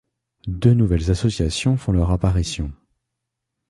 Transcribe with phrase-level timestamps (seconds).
[0.47, 2.73] Deux nouvelles associations font leur apparition.